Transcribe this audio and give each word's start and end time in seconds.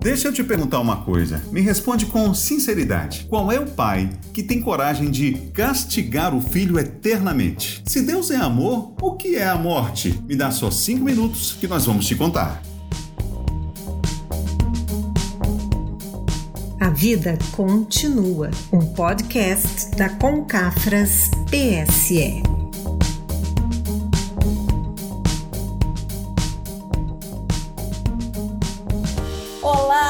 Deixa 0.00 0.28
eu 0.28 0.32
te 0.32 0.44
perguntar 0.44 0.78
uma 0.80 0.98
coisa. 0.98 1.42
Me 1.50 1.60
responde 1.60 2.06
com 2.06 2.32
sinceridade. 2.32 3.26
Qual 3.28 3.50
é 3.50 3.58
o 3.58 3.66
pai 3.66 4.08
que 4.32 4.42
tem 4.42 4.60
coragem 4.60 5.10
de 5.10 5.32
castigar 5.52 6.34
o 6.34 6.40
filho 6.40 6.78
eternamente? 6.78 7.82
Se 7.84 8.02
Deus 8.02 8.30
é 8.30 8.36
amor, 8.36 8.94
o 9.02 9.16
que 9.16 9.36
é 9.36 9.48
a 9.48 9.56
morte? 9.56 10.22
Me 10.26 10.36
dá 10.36 10.50
só 10.50 10.70
cinco 10.70 11.04
minutos 11.04 11.56
que 11.60 11.66
nós 11.66 11.84
vamos 11.84 12.06
te 12.06 12.14
contar. 12.14 12.62
A 16.80 16.90
vida 16.90 17.36
continua. 17.52 18.50
Um 18.72 18.94
podcast 18.94 19.90
da 19.96 20.08
Concafras 20.10 21.28
PSE. 21.50 22.57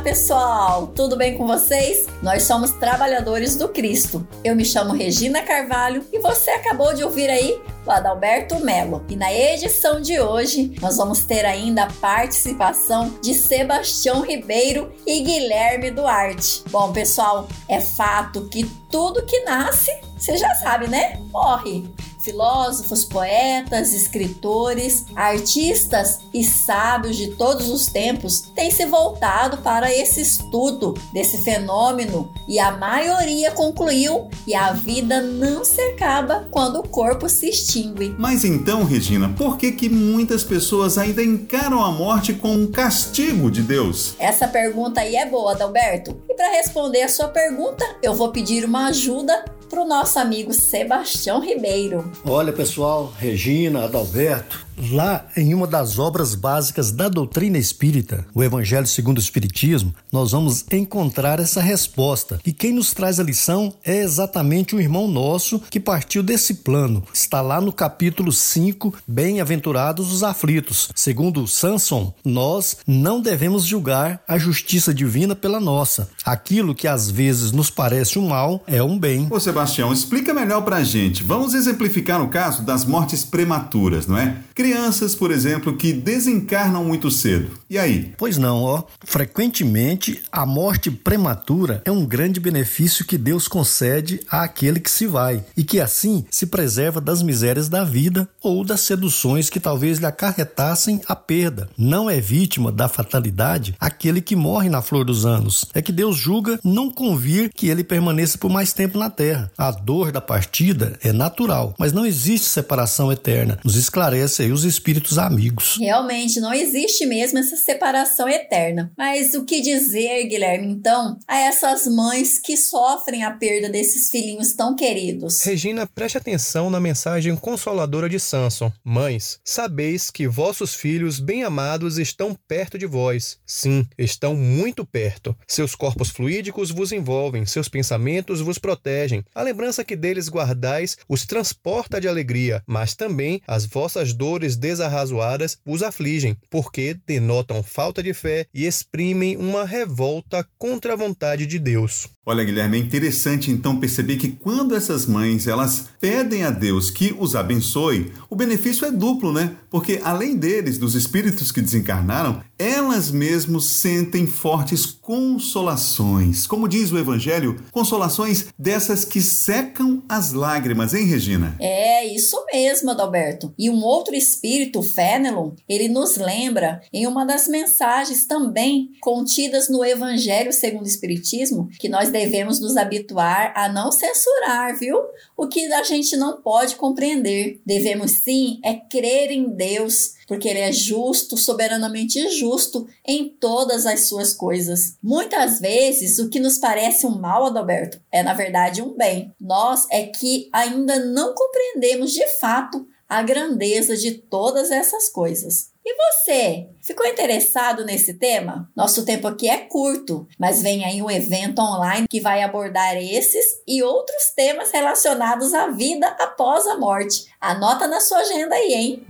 Pessoal! 0.00 0.86
Tudo 0.88 1.16
bem 1.16 1.36
com 1.36 1.46
vocês? 1.46 2.06
Nós 2.22 2.44
somos 2.44 2.70
trabalhadores 2.72 3.54
do 3.56 3.68
Cristo. 3.68 4.26
Eu 4.42 4.56
me 4.56 4.64
chamo 4.64 4.94
Regina 4.94 5.42
Carvalho 5.42 6.04
e 6.10 6.18
você 6.18 6.50
acabou 6.50 6.94
de 6.94 7.04
ouvir 7.04 7.28
aí 7.28 7.60
o 7.84 7.90
Adalberto 7.90 8.58
Melo. 8.60 9.04
E 9.08 9.16
na 9.16 9.32
edição 9.32 10.00
de 10.00 10.18
hoje, 10.18 10.74
nós 10.80 10.96
vamos 10.96 11.24
ter 11.24 11.44
ainda 11.44 11.84
a 11.84 11.92
participação 12.00 13.18
de 13.22 13.34
Sebastião 13.34 14.22
Ribeiro 14.22 14.90
e 15.06 15.20
Guilherme 15.20 15.90
Duarte. 15.90 16.62
Bom, 16.70 16.92
pessoal, 16.92 17.46
é 17.68 17.80
fato 17.80 18.48
que 18.48 18.64
tudo 18.90 19.26
que 19.26 19.40
nasce, 19.44 19.90
você 20.16 20.36
já 20.36 20.54
sabe, 20.54 20.88
né? 20.88 21.20
Morre 21.30 21.84
filósofos, 22.22 23.04
poetas, 23.04 23.92
escritores, 23.92 25.06
artistas 25.14 26.20
e 26.32 26.44
sábios 26.44 27.16
de 27.16 27.32
todos 27.32 27.68
os 27.68 27.86
tempos 27.86 28.40
têm 28.54 28.70
se 28.70 28.86
voltado 28.86 29.58
para 29.58 29.94
esse 29.94 30.20
estudo 30.20 30.94
desse 31.12 31.42
fenômeno 31.42 32.32
e 32.48 32.58
a 32.58 32.72
maioria 32.72 33.50
concluiu 33.50 34.28
que 34.44 34.54
a 34.54 34.72
vida 34.72 35.20
não 35.20 35.64
se 35.64 35.80
acaba 35.80 36.48
quando 36.50 36.80
o 36.80 36.88
corpo 36.88 37.28
se 37.28 37.48
extingue. 37.48 38.14
Mas 38.18 38.44
então, 38.44 38.84
Regina, 38.84 39.28
por 39.36 39.56
que 39.56 39.72
que 39.72 39.88
muitas 39.88 40.42
pessoas 40.42 40.98
ainda 40.98 41.22
encaram 41.22 41.82
a 41.82 41.90
morte 41.90 42.32
como 42.34 42.54
um 42.54 42.70
castigo 42.70 43.50
de 43.50 43.62
Deus? 43.62 44.14
Essa 44.18 44.46
pergunta 44.46 45.00
aí 45.00 45.16
é 45.16 45.26
boa, 45.26 45.52
Adalberto. 45.52 46.20
E 46.28 46.34
para 46.34 46.52
responder 46.52 47.02
a 47.02 47.08
sua 47.08 47.28
pergunta, 47.28 47.84
eu 48.02 48.14
vou 48.14 48.30
pedir 48.30 48.64
uma 48.64 48.88
ajuda 48.88 49.44
para 49.70 49.82
o 49.82 49.86
nosso 49.86 50.18
amigo 50.18 50.52
Sebastião 50.52 51.40
Ribeiro. 51.40 52.10
Olha, 52.24 52.52
pessoal, 52.52 53.12
Regina, 53.16 53.84
Adalberto, 53.84 54.66
Lá, 54.88 55.26
em 55.36 55.52
uma 55.52 55.66
das 55.66 55.98
obras 55.98 56.34
básicas 56.34 56.90
da 56.90 57.08
doutrina 57.08 57.58
espírita, 57.58 58.26
o 58.34 58.42
Evangelho 58.42 58.86
segundo 58.86 59.18
o 59.18 59.20
Espiritismo, 59.20 59.94
nós 60.10 60.32
vamos 60.32 60.64
encontrar 60.72 61.38
essa 61.38 61.60
resposta. 61.60 62.40
E 62.46 62.52
quem 62.52 62.72
nos 62.72 62.94
traz 62.94 63.20
a 63.20 63.22
lição 63.22 63.74
é 63.84 63.98
exatamente 63.98 64.74
um 64.74 64.80
irmão 64.80 65.06
nosso 65.06 65.60
que 65.70 65.78
partiu 65.78 66.22
desse 66.22 66.54
plano. 66.54 67.02
Está 67.12 67.42
lá 67.42 67.60
no 67.60 67.72
capítulo 67.72 68.32
5, 68.32 68.94
Bem-aventurados 69.06 70.12
os 70.12 70.22
aflitos. 70.22 70.88
Segundo 70.94 71.46
Sanson, 71.46 72.14
nós 72.24 72.78
não 72.86 73.20
devemos 73.20 73.64
julgar 73.64 74.22
a 74.26 74.38
justiça 74.38 74.94
divina 74.94 75.36
pela 75.36 75.60
nossa. 75.60 76.08
Aquilo 76.24 76.74
que 76.74 76.88
às 76.88 77.10
vezes 77.10 77.52
nos 77.52 77.68
parece 77.68 78.18
um 78.18 78.28
mal 78.28 78.62
é 78.66 78.82
um 78.82 78.98
bem. 78.98 79.26
Ô 79.30 79.38
Sebastião, 79.38 79.92
explica 79.92 80.32
melhor 80.32 80.62
pra 80.62 80.82
gente. 80.82 81.22
Vamos 81.22 81.52
exemplificar 81.52 82.22
o 82.22 82.28
caso 82.28 82.62
das 82.62 82.84
mortes 82.84 83.24
prematuras, 83.24 84.06
não 84.06 84.16
é? 84.16 84.36
Crianças, 84.70 85.16
por 85.16 85.32
exemplo, 85.32 85.76
que 85.76 85.92
desencarnam 85.92 86.84
muito 86.84 87.10
cedo. 87.10 87.58
E 87.68 87.76
aí? 87.76 88.14
Pois 88.16 88.38
não, 88.38 88.62
ó. 88.62 88.84
Frequentemente, 89.04 90.22
a 90.30 90.46
morte 90.46 90.92
prematura 90.92 91.82
é 91.84 91.90
um 91.90 92.06
grande 92.06 92.38
benefício 92.38 93.04
que 93.04 93.18
Deus 93.18 93.48
concede 93.48 94.20
àquele 94.30 94.78
que 94.78 94.90
se 94.90 95.08
vai 95.08 95.44
e 95.56 95.64
que 95.64 95.80
assim 95.80 96.24
se 96.30 96.46
preserva 96.46 97.00
das 97.00 97.20
misérias 97.20 97.68
da 97.68 97.82
vida 97.82 98.28
ou 98.40 98.64
das 98.64 98.82
seduções 98.82 99.50
que 99.50 99.58
talvez 99.58 99.98
lhe 99.98 100.06
acarretassem 100.06 101.00
a 101.08 101.16
perda. 101.16 101.68
Não 101.76 102.08
é 102.08 102.20
vítima 102.20 102.70
da 102.70 102.88
fatalidade 102.88 103.74
aquele 103.80 104.20
que 104.20 104.36
morre 104.36 104.68
na 104.68 104.82
flor 104.82 105.04
dos 105.04 105.26
anos. 105.26 105.64
É 105.74 105.82
que 105.82 105.90
Deus 105.90 106.16
julga 106.16 106.60
não 106.62 106.88
convir 106.88 107.50
que 107.52 107.68
ele 107.68 107.82
permaneça 107.82 108.38
por 108.38 108.50
mais 108.50 108.72
tempo 108.72 108.96
na 108.96 109.10
terra. 109.10 109.50
A 109.58 109.72
dor 109.72 110.12
da 110.12 110.20
partida 110.20 110.96
é 111.02 111.12
natural, 111.12 111.74
mas 111.76 111.92
não 111.92 112.06
existe 112.06 112.46
separação 112.46 113.10
eterna. 113.10 113.58
Nos 113.64 113.74
esclarece 113.74 114.42
aí 114.42 114.52
os 114.52 114.59
espíritos 114.64 115.18
amigos. 115.18 115.76
Realmente, 115.78 116.40
não 116.40 116.52
existe 116.52 117.06
mesmo 117.06 117.38
essa 117.38 117.56
separação 117.56 118.28
eterna. 118.28 118.92
Mas 118.96 119.34
o 119.34 119.44
que 119.44 119.60
dizer, 119.60 120.26
Guilherme, 120.26 120.68
então, 120.68 121.18
a 121.26 121.38
essas 121.38 121.86
mães 121.86 122.38
que 122.38 122.56
sofrem 122.56 123.24
a 123.24 123.30
perda 123.30 123.68
desses 123.68 124.10
filhinhos 124.10 124.52
tão 124.52 124.74
queridos? 124.74 125.40
Regina, 125.42 125.86
preste 125.86 126.18
atenção 126.18 126.70
na 126.70 126.80
mensagem 126.80 127.34
consoladora 127.36 128.08
de 128.08 128.18
Samson. 128.18 128.72
Mães, 128.84 129.38
sabeis 129.44 130.10
que 130.10 130.28
vossos 130.28 130.74
filhos 130.74 131.18
bem-amados 131.18 131.98
estão 131.98 132.36
perto 132.46 132.78
de 132.78 132.86
vós. 132.86 133.38
Sim, 133.46 133.86
estão 133.98 134.34
muito 134.34 134.84
perto. 134.84 135.36
Seus 135.46 135.74
corpos 135.74 136.10
fluídicos 136.10 136.70
vos 136.70 136.92
envolvem, 136.92 137.46
seus 137.46 137.68
pensamentos 137.68 138.40
vos 138.40 138.58
protegem. 138.58 139.24
A 139.34 139.42
lembrança 139.42 139.84
que 139.84 139.96
deles 139.96 140.28
guardais 140.28 140.96
os 141.08 141.26
transporta 141.26 142.00
de 142.00 142.08
alegria, 142.08 142.62
mas 142.66 142.94
também 142.94 143.40
as 143.46 143.64
vossas 143.66 144.12
dores 144.12 144.49
dores 144.50 144.56
desarrazoadas 144.56 145.58
os 145.66 145.82
afligem, 145.82 146.36
porque 146.50 146.96
denotam 147.06 147.62
falta 147.62 148.02
de 148.02 148.14
fé 148.14 148.46
e 148.54 148.66
exprimem 148.66 149.36
uma 149.36 149.64
revolta 149.64 150.46
contra 150.58 150.94
a 150.94 150.96
vontade 150.96 151.46
de 151.46 151.58
Deus. 151.58 152.08
Olha, 152.24 152.44
Guilherme, 152.44 152.76
é 152.76 152.80
interessante 152.80 153.50
então 153.50 153.80
perceber 153.80 154.16
que 154.16 154.28
quando 154.28 154.76
essas 154.76 155.04
mães 155.06 155.48
elas 155.48 155.88
pedem 155.98 156.44
a 156.44 156.50
Deus 156.50 156.90
que 156.90 157.14
os 157.18 157.34
abençoe, 157.34 158.12
o 158.28 158.36
benefício 158.36 158.86
é 158.86 158.92
duplo, 158.92 159.32
né? 159.32 159.56
Porque 159.68 160.00
além 160.04 160.36
deles, 160.36 160.78
dos 160.78 160.94
espíritos 160.94 161.50
que 161.50 161.60
desencarnaram, 161.60 162.42
elas 162.58 163.10
mesmas 163.10 163.64
sentem 163.64 164.26
fortes 164.26 164.86
consolações. 164.86 166.46
Como 166.46 166.68
diz 166.68 166.92
o 166.92 166.98
Evangelho, 166.98 167.58
consolações 167.72 168.46
dessas 168.58 169.04
que 169.04 169.20
secam 169.20 170.02
as 170.08 170.32
lágrimas, 170.32 170.94
hein, 170.94 171.06
Regina? 171.06 171.56
É, 171.58 172.06
isso 172.14 172.36
mesmo, 172.52 172.90
Adalberto. 172.90 173.52
E 173.58 173.70
um 173.70 173.82
outro 173.82 174.14
espírito, 174.30 174.82
Fénelon, 174.82 175.52
ele 175.68 175.88
nos 175.88 176.16
lembra 176.16 176.80
em 176.92 177.06
uma 177.06 177.24
das 177.24 177.48
mensagens 177.48 178.24
também 178.24 178.90
contidas 179.00 179.68
no 179.68 179.84
Evangelho 179.84 180.52
segundo 180.52 180.84
o 180.84 180.88
Espiritismo, 180.88 181.68
que 181.78 181.88
nós 181.88 182.10
devemos 182.10 182.60
nos 182.60 182.76
habituar 182.76 183.52
a 183.56 183.68
não 183.68 183.90
censurar, 183.90 184.78
viu? 184.78 184.98
O 185.36 185.48
que 185.48 185.72
a 185.72 185.82
gente 185.82 186.16
não 186.16 186.40
pode 186.40 186.76
compreender. 186.76 187.60
Devemos 187.64 188.22
sim 188.22 188.60
é 188.64 188.74
crer 188.74 189.30
em 189.30 189.48
Deus, 189.48 190.14
porque 190.26 190.48
ele 190.48 190.60
é 190.60 190.72
justo, 190.72 191.36
soberanamente 191.36 192.28
justo 192.28 192.86
em 193.04 193.28
todas 193.28 193.86
as 193.86 194.06
suas 194.06 194.32
coisas. 194.32 194.96
Muitas 195.02 195.60
vezes 195.60 196.18
o 196.18 196.28
que 196.28 196.38
nos 196.38 196.58
parece 196.58 197.06
um 197.06 197.18
mal, 197.18 197.46
Adalberto, 197.46 198.00
é 198.12 198.22
na 198.22 198.34
verdade 198.34 198.82
um 198.82 198.96
bem. 198.96 199.34
Nós 199.40 199.86
é 199.90 200.04
que 200.04 200.48
ainda 200.52 200.98
não 201.04 201.34
compreendemos 201.34 202.12
de 202.12 202.26
fato 202.38 202.86
a 203.10 203.24
grandeza 203.24 203.96
de 203.96 204.12
todas 204.12 204.70
essas 204.70 205.08
coisas. 205.08 205.72
E 205.84 205.96
você, 205.96 206.68
ficou 206.80 207.04
interessado 207.04 207.84
nesse 207.84 208.14
tema? 208.14 208.70
Nosso 208.76 209.04
tempo 209.04 209.26
aqui 209.26 209.48
é 209.48 209.58
curto, 209.58 210.28
mas 210.38 210.62
vem 210.62 210.84
aí 210.84 211.02
um 211.02 211.10
evento 211.10 211.60
online 211.60 212.06
que 212.08 212.20
vai 212.20 212.40
abordar 212.40 212.96
esses 212.96 213.44
e 213.66 213.82
outros 213.82 214.32
temas 214.36 214.70
relacionados 214.70 215.52
à 215.52 215.66
vida 215.66 216.06
após 216.20 216.68
a 216.68 216.78
morte. 216.78 217.26
Anota 217.40 217.88
na 217.88 217.98
sua 217.98 218.18
agenda 218.18 218.54
aí, 218.54 218.74
hein? 218.74 219.06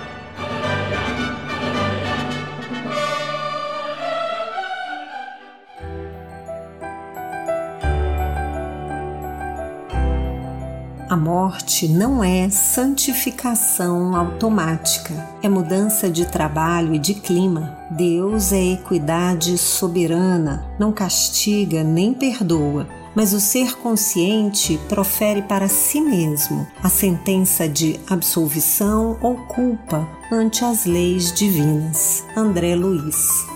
A 11.09 11.15
morte 11.15 11.87
não 11.87 12.21
é 12.21 12.49
santificação 12.49 14.13
automática, 14.13 15.13
é 15.41 15.47
mudança 15.47 16.09
de 16.09 16.25
trabalho 16.25 16.93
e 16.93 16.99
de 16.99 17.13
clima. 17.13 17.77
Deus 17.89 18.51
é 18.51 18.73
equidade 18.73 19.57
soberana, 19.57 20.65
não 20.77 20.91
castiga 20.91 21.81
nem 21.81 22.13
perdoa, 22.13 22.89
mas 23.15 23.31
o 23.31 23.39
ser 23.39 23.77
consciente 23.77 24.77
profere 24.89 25.41
para 25.41 25.69
si 25.69 26.01
mesmo 26.01 26.67
a 26.83 26.89
sentença 26.89 27.69
de 27.69 27.97
absolvição 28.09 29.17
ou 29.21 29.37
culpa 29.45 30.05
ante 30.29 30.65
as 30.65 30.85
leis 30.85 31.31
divinas. 31.31 32.25
André 32.35 32.75
Luiz 32.75 33.47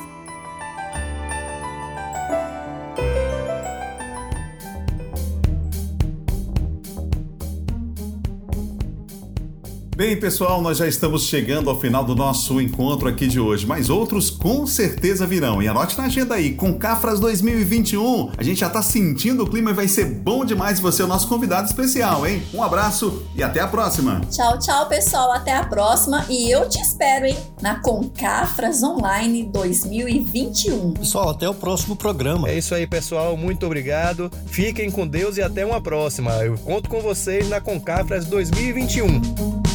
Bem, 10.12 10.20
pessoal, 10.20 10.62
nós 10.62 10.78
já 10.78 10.86
estamos 10.86 11.24
chegando 11.24 11.70
ao 11.70 11.80
final 11.80 12.04
do 12.04 12.14
nosso 12.14 12.60
encontro 12.60 13.08
aqui 13.08 13.28
de 13.28 13.40
hoje, 13.40 13.66
mas 13.66 13.90
outros 13.90 14.30
com 14.30 14.68
certeza 14.68 15.26
virão. 15.26 15.64
E 15.64 15.70
anote 15.70 15.98
na 15.98 16.04
agenda 16.04 16.36
aí, 16.36 16.54
com 16.54 16.78
Cafras 16.78 17.18
2021. 17.18 18.32
A 18.38 18.44
gente 18.44 18.60
já 18.60 18.70
tá 18.70 18.82
sentindo 18.82 19.46
o 19.46 19.50
clima 19.50 19.72
e 19.72 19.74
vai 19.74 19.88
ser 19.88 20.04
bom 20.04 20.44
demais 20.44 20.82
você 20.82 21.02
é 21.02 21.06
o 21.06 21.08
nosso 21.08 21.30
convidado 21.30 21.66
especial, 21.70 22.28
hein? 22.28 22.44
Um 22.54 22.62
abraço 22.62 23.24
e 23.38 23.42
até 23.42 23.62
a 23.62 23.68
próxima. 23.68 24.20
Tchau, 24.30 24.60
tchau, 24.60 24.86
pessoal. 24.90 25.32
Até 25.32 25.56
a 25.56 25.64
próxima 25.64 26.26
e 26.28 26.52
eu 26.52 26.68
te 26.68 26.82
espero, 26.82 27.26
hein? 27.26 27.38
Na 27.62 27.76
Concafras 27.76 28.84
Online 28.84 29.46
2021. 29.46 30.92
Pessoal, 30.92 31.30
até 31.30 31.48
o 31.48 31.54
próximo 31.54 31.96
programa. 31.96 32.50
É 32.50 32.58
isso 32.58 32.76
aí, 32.76 32.86
pessoal. 32.86 33.38
Muito 33.38 33.66
obrigado. 33.66 34.30
Fiquem 34.48 34.92
com 34.92 35.08
Deus 35.08 35.38
e 35.38 35.42
até 35.42 35.66
uma 35.66 35.80
próxima. 35.80 36.32
Eu 36.44 36.58
conto 36.58 36.90
com 36.90 37.00
vocês 37.00 37.48
na 37.48 37.62
Concafras 37.62 38.26
2021. 38.26 39.71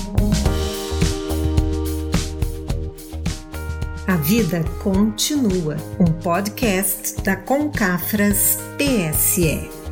A 4.06 4.14
Vida 4.14 4.62
Continua, 4.84 5.76
um 5.98 6.04
podcast 6.22 7.20
da 7.22 7.34
Concafras 7.34 8.56
PSE. 8.78 9.85